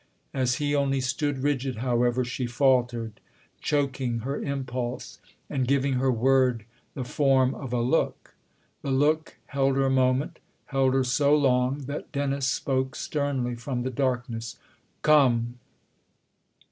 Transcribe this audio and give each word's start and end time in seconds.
As 0.33 0.55
he 0.55 0.73
only 0.73 0.99
stood 0.99 1.43
rigid, 1.43 1.75
however, 1.75 2.25
she 2.25 2.47
faltered, 2.47 3.19
choking 3.59 4.21
her 4.21 4.41
impulse 4.41 5.19
and 5.47 5.67
giving 5.67 5.93
her 6.01 6.11
word 6.11 6.65
the 6.95 7.03
form 7.03 7.53
of 7.53 7.71
a 7.71 7.81
look. 7.81 8.33
The 8.81 8.89
look 8.89 9.37
held 9.45 9.75
her 9.75 9.85
a 9.85 9.91
moment, 9.91 10.39
held 10.65 10.95
her 10.95 11.03
so 11.03 11.35
long 11.35 11.81
that 11.81 12.11
Dennis 12.11 12.47
spoke 12.47 12.95
sternly 12.95 13.53
from 13.53 13.83
the 13.83 13.91
darkness:" 13.91 14.57
Come 15.03 15.59